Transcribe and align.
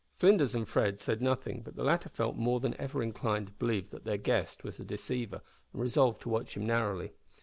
Flinders 0.17 0.55
and 0.55 0.67
Fred 0.67 0.99
said 0.99 1.21
nothing, 1.21 1.61
but 1.61 1.75
the 1.75 1.83
latter 1.83 2.09
felt 2.09 2.35
more 2.35 2.59
than 2.59 2.73
ever 2.81 3.03
inclined 3.03 3.45
to 3.45 3.53
believe 3.53 3.91
that 3.91 4.03
their 4.03 4.17
guest 4.17 4.63
was 4.63 4.79
a 4.79 4.83
deceiver, 4.83 5.43
and 5.73 5.79
resolved 5.83 6.21
to 6.21 6.29
watch 6.29 6.57
him 6.57 6.65
narrowly. 6.65 7.13